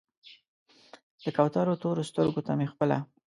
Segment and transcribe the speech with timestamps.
[1.21, 2.97] د کوترو تورو سترګو ته مې خپله